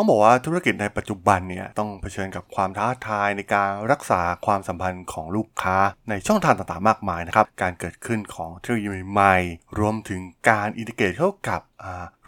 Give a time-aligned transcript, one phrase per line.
[0.00, 5.76] ต้องบอกว่าธุรกิจในปัจจุบันเนี่ยต้องเผชิญกับความท้าทายในการรักษาความสัมพันธ์ของลูกค้า
[6.10, 11.60] ในช่องทางต่างๆมากมายนะครับ การเกิดขึ้นของเทคโนโลยีใหม่ๆรวมถึงการอินทิเกรตเข้ากับ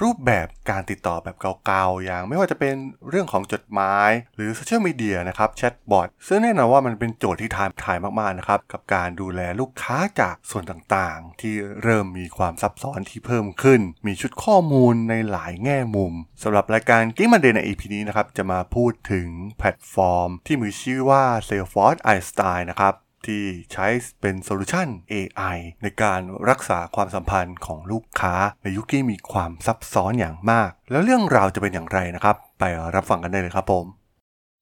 [0.02, 2.74] รูปแบบการติดต่อแบบเก่าๆ อย่างไม่ว่าจะเป็น
[3.08, 16.12] เรื่องของจดหมาย หรือโซเชียลมีเดียนะครับแชทบอทซึ่งแน่นอนว่ามันเป็นโจทย์ที่ท้าทายมากๆนะครับกับการดูแลลูกค้าจากส่วนต่างๆ ที่เริ่มมีความซับซ้อนที่เพิ่มขึ้น มีชุดข้อมูลในหลายแง่มุม
[16.42, 22.94] สำหรับรายการกิ๊กมันเดน EP นี้นะครับจะมาพูดถึงแพลตฟอร์ม ที่มีชื่อว่า Salesforce Einstein นะครับ
[23.26, 23.86] ที่ใช้
[24.20, 26.20] เป็น solution AI ในการ
[26.50, 33.86] รักษาความสัมพันธ์ของลูกค้าในยุคที่มีความซับซ้อนอย่างมาก แล้วเรื่องราวจะเป็นอย่างไรนะครับ ไปรับฟังกันได้เลยครับผม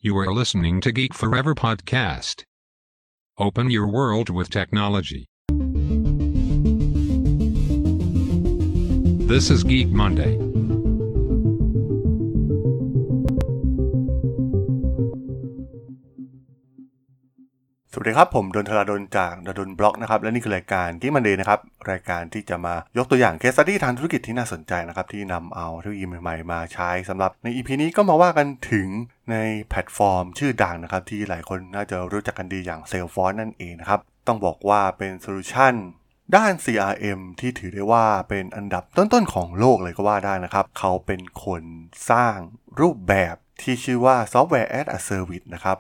[0.07, 2.37] You are listening to Geek Forever podcast.
[3.39, 5.27] Open your world with technology.
[9.33, 10.50] This is Geek Monday.
[17.93, 21.61] สวัสดีครับ ผมด.ดลจากด.ดล็อกนะครับและนี่คือรายการ Geek Monday นะครับ
[21.91, 28.89] รายการที่จะมายกตัวอย่าง case study ทางธุรกิจที่น่าสนใจนะครับที่นำเอาเทคโนโลยีใหม่ๆมาใช้สำหรับใน EP นี้ก็มาว่ากันถึง
[29.31, 29.37] ใน
[29.69, 35.75] แพลตฟอร์มชื่อดังนะครับที่หลายคนน่าจะรู้จักกันดีอย่าง Salesforce นั่นเองนะครับต้องบอกว่าเป็น solution
[36.37, 41.63] ด้าน CRM ที่ถือได้ว่าเป็นอันดับต้นๆของโลกเลยก็ว่าได้นะครับ เขาเป็นคน
[42.11, 42.37] สร้าง
[42.81, 45.79] รูปแบบที่ชื่อว่า Software as a Service นะครับ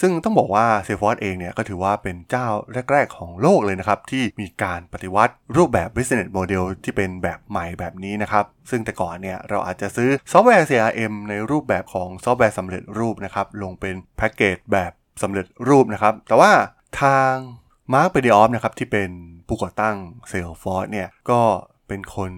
[0.00, 2.46] ซึ่งต้องบอกว่า Salesforce เองเนี่ยก็ถือว่าเป็นเจ้า
[2.92, 16.52] แรก ๆ ของโลกเลยนะครับ ที่มีการปฏิวัติรูปแบบ business model ที่เป็นแบบใหม่แบบนี้นะครับ ซึ่งแต่ก่อนเนี่ยเราอาจจะซื้อซอฟต์แวร์ CRM ในรูปแบบของซอฟต์แวร์สำเร็จรูปนะครับ ลงเป็นแพ็กเกจแบบสำเร็จรูปนะครับ แต่ว่า
[17.02, 17.34] ทาง
[17.92, 19.10] Marc Benioff นะครับที่เป็น
[19.48, 19.96] ผู้ก่อตั้ง
[20.30, 21.40] Salesforce เนี่ยก็
[21.88, 22.30] เป็นคน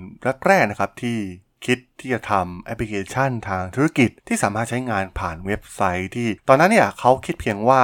[0.47, 1.19] แรกๆนะครับที่
[1.67, 7.83] คิดที่จะทำแอปพลิเคชันทางธุรกิจที่สามารถใช้งานผ่านเว็บไซต์ที่ ตอนนั้นเนี่ยเขาคิดเพียงว่า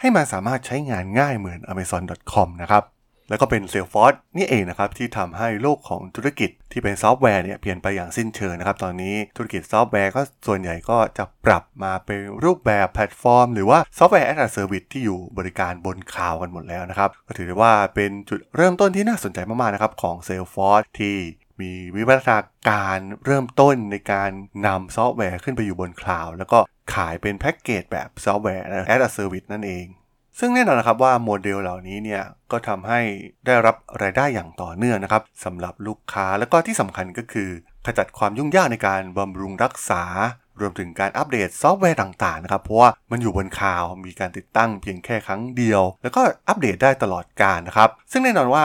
[0.00, 2.84] ให้มันสามารถใช้งานง่ายเหมือน amazon.com นะครับ
[3.30, 21.16] แล้วก็เป็น Salesforce นี่เองนะครับที่ทำให้โลกของธุรกิจที่เป็นซอฟต์แวร์เนี่ยเปลี่ยนไปอย่างสิ้นเชิงนะครับ ตอนนี้ธุรกิจซอฟต์แวร์ก็ส่วนใหญ่ก็จะปรับมาเป็นรูปแบบแพลตฟอร์ม หรือว่าซอฟต์แวร์ as a service ที่อยู่บริการบนคลาวด์กันหมดแล้วนะครับ ก็ถือได้ว่าเป็นจุดเริ่มต้นที่น่าสนใจมากๆนะครับของ Salesforce ที่
[21.60, 22.38] มีวิวัฒนา
[22.68, 24.30] การเริ่มต้นในการ
[24.66, 26.58] นำซอฟต์แวร์ขึ้นไปอยู่บนคลาวด์แล้วก็
[26.94, 29.86] ขายเป็นแพ็กเกจแบบซอฟต์แวร์ as a service นั่นเอง
[30.38, 33.00] ซึ่งแน่นอนนะครับว่าโมเดลเหล่านี้เนี่ยก็ทำให้
[33.46, 37.50] ได้รับรายได้อย่างต่อเนื่องนะครับสำหรับลูกค้าแล้วก็ที่สำคัญก็คือ
[37.86, 40.02] ขจัดความยุ่งยากในการบำรุงรักษา
[40.60, 48.64] รวมถึงการอัปเดตซอฟต์แวร์ต่างๆนะครับ เพราะว่ามันอยู่บนคลาวด์มีการติดตั้งเพียงแค่ครั้งเดียว แล้วก็อัปเดตได้ตลอดกาลนะครับ ซึ่งแน่นอนว่า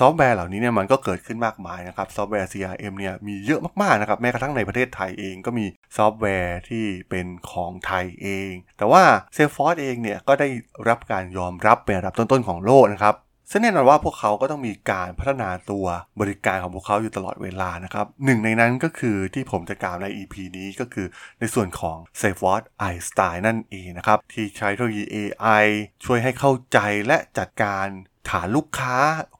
[0.00, 5.66] ซอฟต์แวร์เหล่านี้เนี่ยมันก็เกิดขึ้นมากมายนะครับซอฟต์แวร์ CRM เนี่ยมีเยอะมากๆนะครับแม้กระทั่งในประเทศไทยเองก็มี
[5.96, 9.02] ซอฟต์แวร์ที่เป็นของไทยเอง แต่ว่า
[9.36, 10.48] Salesforce เองเนี่ยก็ได้
[10.88, 13.16] รับการยอมรับเป็นระดับต้นๆของโลกนะครับ
[13.50, 15.86] ซึ่งแน่นอนว่าพวกเขาก็ต้องมีการพัฒนาตัว
[16.20, 21.06] บริการของพวกเขาอยู่ตลอดเวลานะครับหนึ่งในนั้นก็คือที่ผมจะกล่าวใน EP นี้ก็คือ
[21.40, 25.66] ในส่วนของ Salesforce Einstein นั่นเองนะครับ ที่ใช้เทคโนโลยี AI
[26.04, 27.86] ช่วยให้เข้าใจและจัดการ
[28.30, 28.94] ฐานลูกค้า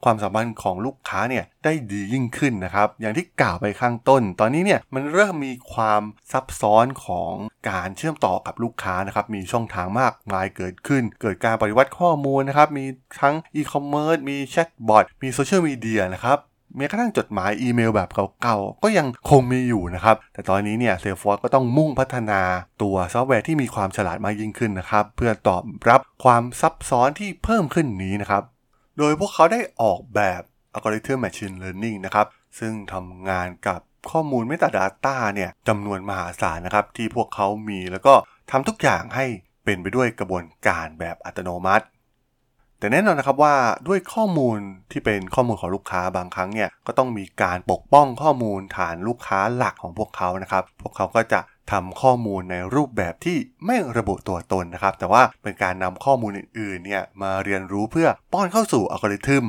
[0.04, 7.32] ความสัมพันธ์ของลูกค้าเนี่ยได้ดียิ่งขึ้นนะครับ อย่างที่กล่าวไปข้างต้น ตอนนี้เนี่ยมันเริ่มมีความซับซ้อนของ
[7.71, 12.87] การเชื่อมต่อกับลูกค้านะครับ มีช่องทางมากมายเกิดขึ้น เกิดการปฏิวัติข้อมูลนะครับ มี
[13.21, 16.38] ทั้งอีคอมเมิร์ซ มีแชทบอท มีโซเชียลมีเดียนะครับ
[16.77, 18.10] แม้กระทั่งจดหมายอีเมลแบบ
[18.43, 22.41] เก่าๆ ก็ยังคงมีอยู่นะครับ แต่ตอนนี้เนี่ย Salesforce ก็ต้องมุ่งพัฒนา
[22.82, 28.43] ตัวซอฟต์แวร์ที่มีความฉลาดมากยิ่งขึ้นนะครับ เพื่อตอบรับความซับซ้อนที่เพิ่มขึ้นนี้นะครับ
[28.98, 30.42] โดยพวกเขาได้ออกแบบ
[30.75, 32.26] Algorithm Machine Learning นะครับ
[32.59, 38.14] ซึ่งทำงานกับข้อมูล Metadata เนี่ยจำนวนมหาศาลนะครับ ที่พวกเขามีแล้วก็
[38.50, 39.26] ทำทุกอย่างให้
[39.64, 41.84] เป็นไปด้วยกระบวนการแบบอัตโนมัติ
[42.78, 43.55] แต่แน่นอนนะครับว่า
[43.89, 44.59] ด้วยข้อมูล
[44.93, 51.41] ที่เป็นข้อมูลของลูกค้าบางครั้งเนี่ยก็ต้องมีการปกป้องข้อมูลฐานลูกค้าหลักของพวกเขานะครับ พวกเขาก็จะ
[51.72, 59.45] ทำข้อมูลในรูปแบบที่ไม่ระบุตัวตนนะครับ แต่ว่าเป็นการนำข้อมูลอื่นๆเนี่ยมาเรียนรู้เพื่อป้อนเข้าสู่อัลกอริทึม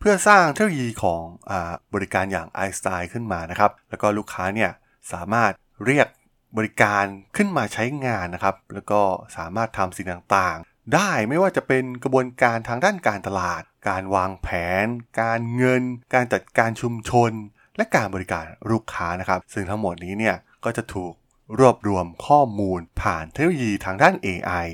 [0.00, 1.52] เพื่อสร้างเทคโนโลยีของอ
[1.94, 4.70] บริการอย่างไอสไตน์ขึ้นมานะครับ แล้วก็ลูกค้าเนี่ย
[5.12, 5.52] สามารถ
[5.84, 6.08] เรียก
[6.56, 7.04] บริการ
[7.36, 9.00] ขึ้นมาใช้งานนะครับ แล้วก็
[9.36, 10.06] สามารถทำสิ่ง
[10.36, 10.58] ต่าง
[10.94, 14.48] ได้ไม่ว่าจะเป็นกระบวนการทางด้านการตลาด การวางแผ
[14.84, 14.86] น
[15.20, 15.82] การเงิน
[16.14, 17.30] การจัดการชุมชน
[17.76, 21.12] และการบริการลูกค้านะครับ ซึ่งทั้งหมดนี้เนี่ยก็จะถูก
[21.58, 24.66] รวบรวมข้อมูลผ่านเทคโนโลยีทางด้าน AI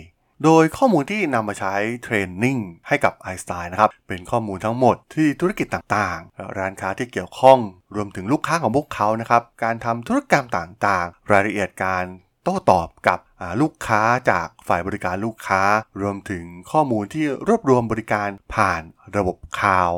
[0.45, 2.59] โดยข้อมูลที่นำมาใช้เทรนนิ่ง
[2.89, 7.59] ให้กับ i อ s t y นะครับ เป็นข้อมูลทั้งหมดที่ธุรกิจต่างๆ ร้านค้าที่เกี่ยวข้อง
[7.97, 12.05] รวมถึงลูกค้าของพวกเขานะครับ การทำธุรกรรมต่างๆ รายละเอียดการ
[12.49, 13.19] โต้ตอบกับ
[13.61, 15.63] ลูกค้าจากฝ่ายบริการลูกค้า
[16.01, 18.83] รวมถึงข้อมูลที่รวบรวมบริการผ่าน
[19.17, 19.91] ระบบคลาวด์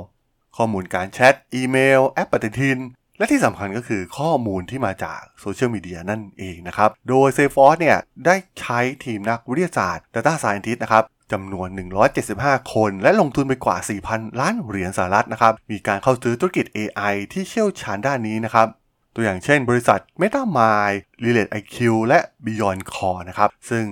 [0.56, 2.79] ข้อมูลการแชท อีเมล แอปปฏิทิน
[3.19, 11.69] และที่สำคัญก็คือข้อมูลที่มาจากโซเชียลมีเดียนั่นเองนะครับ โดย s a f e f o r c e เนี่ยได้ใช้ทีมนักวิทยาศาสตร์ Data Scientist นะครับจำนวน
[12.20, 13.76] 175 คน และลงทุนไปกว่า
[14.08, 18.67] 4,000 ล้านเหรียญสหรัฐนะครับ มีการเข้าซื้อธุรกิจ AI ที่เชี่ยวชาญด้านนี้นะครับ
[19.20, 21.76] ตัวอย่างเช่นบริษัท MetaMind Relate IQ
[22.08, 23.84] และ Beyond Core นะครับ ซึ่ง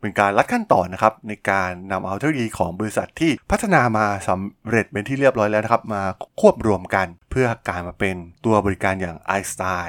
[0.00, 6.02] เป็นการลัดขั้นตอนนะครับในการนำเอาเทคโนโลยีของบริษัทที่พัฒนามาสำเร็จเป็นที่เรียบร้อยแล้วนะครับ มา
[6.40, 9.88] ควบรวมกันเพื่อการมาเป็นตัวบริการอย่าง i s t y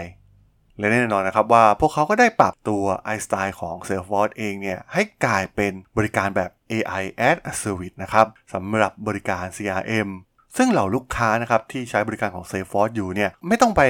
[0.79, 2.83] และแน่นอนนะครับว่าพวกเขาก็ได้ปรับตัว
[3.15, 10.09] i s t y ของ Salesforce เองเนี่ยให้กลายเป็นบริการแบบ AI as a Service นะครับสำหรับบริการ CRM
[10.57, 13.81] ซึ่งเหล่าลูกค้านะครับที่ใช้บริการของ Salesforce อยู่เนี่ยไม่ต้องไป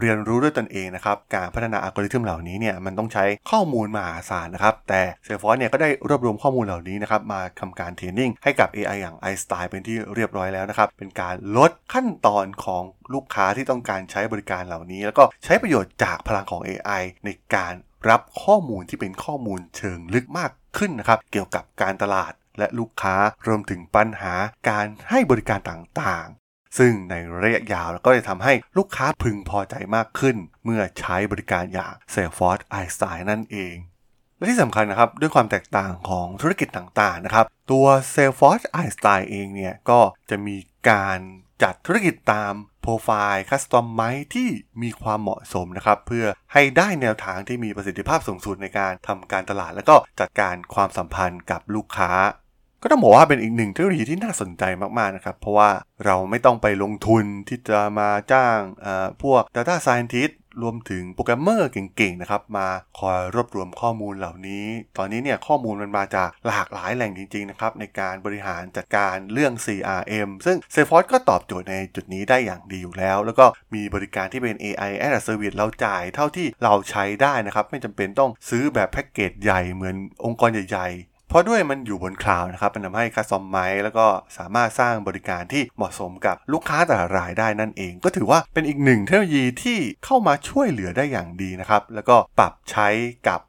[0.00, 12.82] เรียนรู้ด้วยตนเองนะครับ การพัฒนาอัลกอริทึมเหล่านี้เนี่ยมันต้องใช้ข้อมูลมหาศาลนะครับ แต่ Salesforce เนี่ยก็ได้รวบรวมข้อมูลเหล่านี้นะครับมาทำการเทรนนิ่งให้กับ AI อย่าง Einstein เป็นที่เรียบร้อยแล้วนะครับ เป็นการลดขั้นตอนของ
[13.14, 17.74] ลูกค้าที่ต้องการใช้บริการเหล่านี้ แล้วก็ใช้ประโยชน์จากพลังของ AI ในการ
[18.10, 23.14] รับข้อมูลที่เป็นข้อมูลเชิงลึกมากขึ้นนะครับ เกี่ยวกับการตลาดและลูกค้า
[23.46, 24.34] รวมถึงปัญหา
[24.68, 26.28] การให้บริการต่าง
[26.78, 33.76] ซึ่งในระยะยาวก็จะทำให้ลูกค้าพึงพอใจมากขึ้น เมื่อใช้บริการอย่าง Salesforce Einstein นั่นเอง
[34.36, 40.56] และที่สำคัญนะครับ ด้วยความแตกต่างของธุรกิจต่างๆนะครับ ตัว Salesforce Einstein เองเนี่ย ก็จะมี
[40.90, 41.18] การ
[41.62, 44.00] จัดธุรกิจตามโปรไฟล์ customize
[44.34, 44.48] ที่
[44.82, 52.12] มีความเหมาะสมนะครับ เพื่อให้ได้แนวทางที่มีประสิทธิภาพสูงสุดในการทำการตลาด และก็จัดการความสัมพันธ์กับลูกค้า
[52.86, 54.64] ก็ต้องบอกว่าเป็นอีกหนึ่งเทคโนโลยีที่น่าสนใจ
[54.98, 55.70] มากๆนะครับ เพราะว่า
[56.04, 58.58] เราไม่ต้องไปลงทุนที่จะมาจ้าง
[59.22, 62.68] พวก Data Scientist รวมถึงโปรแกรมเมอร์เก่งๆนะครับมา
[62.98, 64.66] คอยรวบรวมข้อมูลเหล่านี้
[64.98, 80.88] ตอนนี้เนี่ยข้อมูลมันมาจากหลากหลายแหล่งจริงๆนะครับในการบริหารจัดการเรื่อง CRM ซึ่ง Salesforce ก็ตอบโจทย์ในจุดนี้ได้อย่างดีอยู่แล้ว แล้วก็มีบริการที่เป็น AI as a Service เราจ่ายเท่าที่เราใช้ได้นะครับ ไม่จำเป็นต้องซื้อแบบแพ็กเกจใหญ่เหมือนองค์กรใหญ่
[81.28, 84.06] เพราะด้วยมันอยู่บนคลาวด์นะครับมันทำให้คัสตอมไมแล้วก็
[84.38, 92.88] สามารถสร้างบริการที่เหมาะสมกับลูกค้าแต่ละรายได้นั่นเอง ก็ถือว่าเป็นอีกหนึ่งเทคโนโลยีที่เข้ามาช่วยเหลือได้อย่างดีนะครับ แล้วก็ปรับใช้
[93.28, 93.40] กับ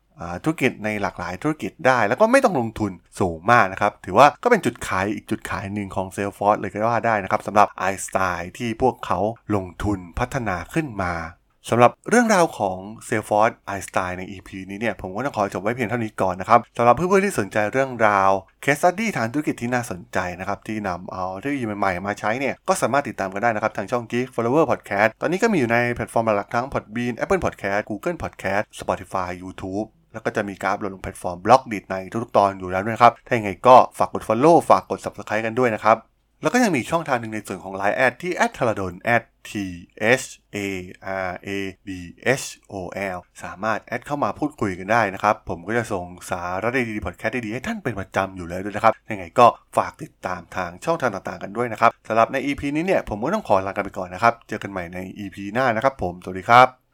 [0.43, 9.19] ธุรกิจในหลากหลายธุรกิจได้ แล้วก็ไม่ต้องลงทุนสูงมากนะครับ ถือว่าก็เป็นจุดขายอีกจุดขายหนึ่งของ Salesforce เลยก็ว่าได้นะครับสำหรับ i s t y ที่พวกเขา
[9.55, 11.13] ลงทุนพัฒนาขึ้นมา
[11.71, 18.31] สำหรับเรื่องราวของ Salesforce Einstein ใน EP นี้เนี่ยผมก็ต้องขอจบไว้เพียงเท่านี้ก่อนนะครับสำหรับเพื่อนๆที่สนใจเรื่องราว
[18.61, 30.69] case study ทางธุรกิจที่น่าสนใจนะครับที่นำเอาเทคโนโลยีใหม่ๆมาใช้เนี่ยก็สามารถติดตามกันได้นะครับทางช่อง Geek Forever Podcast ตอนนี้ก็มีอยู่ในแพลตฟอร์มหลักทั้ง Podbean Apple Podcast Google Podcast Spotify YouTube แล้วก็จะมีการ
[30.69, 35.97] up ลงแพลตฟอร์ม Blockdit ในทุกๆตอนอยู่แล้วด้วยครับ ถ้าอย่างไรก็ฝากกด Follow ฝากกด Subscribe กันด้วยนะครับ
[36.41, 39.51] แล้วก็ยังมีช่องทางหนึ่งในส่วนของ Line แอดที่แอดทาราดนแอด T
[40.21, 40.57] H A
[41.27, 41.49] R A
[41.87, 41.89] D
[42.41, 42.73] H O
[43.15, 49.47] L สามารถแอดเข้ามาพูดคุยกันได้นะครับ ผมก็จะส่งสาระดีๆพอดแคสต์ดีๆให้ท่านเป็นประจำอยู่แล้วด้วยนะครับ ยังไงก็
[49.77, 56.86] ฝากติดตามทางช่องทางต่างๆกันด้วยนะครับสำหรับใน EP นี้เนี่ยผมก็ต้องขอลากันไปก่อนนะครับ เจอกันใหม่ใน EP หน้านะครับผม สวัสดีครับ